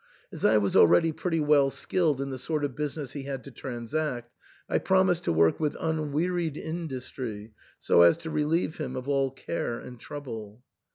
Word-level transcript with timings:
As 0.33 0.43
I 0.43 0.57
was 0.57 0.75
already 0.75 1.11
pretty 1.11 1.39
well 1.39 1.69
skilled 1.69 2.21
in 2.21 2.31
the 2.31 2.39
sort 2.39 2.63
of 2.65 2.75
business 2.75 3.11
he 3.11 3.21
had 3.25 3.43
to 3.43 3.51
transact, 3.51 4.31
I 4.67 4.79
promised 4.79 5.25
to 5.25 5.31
work 5.31 5.59
with 5.59 5.77
unwearied 5.79 6.57
industry, 6.57 7.51
so 7.79 8.01
as 8.01 8.17
to 8.25 8.31
relieve 8.31 8.79
him 8.79 8.95
of 8.95 9.07
all 9.07 9.29
care 9.29 9.77
and 9.77 9.99
trouble. 9.99 10.63